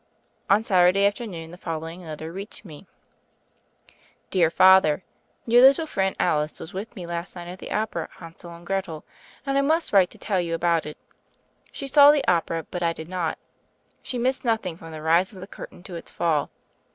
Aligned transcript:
On 0.49 0.63
Saturday 0.63 1.05
afternoon 1.05 1.51
the 1.51 1.59
following 1.59 2.01
letter 2.03 2.31
reached 2.31 2.65
me: 2.65 2.87
"Dear 4.31 4.49
Father: 4.49 5.03
Your 5.45 5.61
little 5.61 5.85
friend 5.85 6.15
Alice 6.19 6.59
was 6.59 6.73
with 6.73 6.95
me 6.95 7.05
last 7.05 7.35
night 7.35 7.47
at 7.47 7.59
the 7.59 7.69
opera 7.69 8.09
'Hansel 8.13 8.55
and 8.55 8.65
Gretel'; 8.65 9.03
and 9.45 9.59
I 9.59 9.61
niust 9.61 9.93
write 9.93 10.09
to 10.09 10.17
tell 10.17 10.41
you 10.41 10.55
about 10.55 10.87
it. 10.87 10.97
She 11.71 11.85
saw 11.87 12.09
the 12.09 12.27
opera; 12.27 12.65
but 12.71 12.81
I 12.81 12.93
did 12.93 13.09
not. 13.09 13.37
She 14.01 14.17
missed 14.17 14.43
nothing 14.43 14.75
from 14.75 14.91
the 14.91 15.03
rise 15.03 15.33
of 15.33 15.39
the 15.39 15.45
curtain 15.45 15.83
to 15.83 15.93
its 15.95 16.09
fall. 16.09 16.49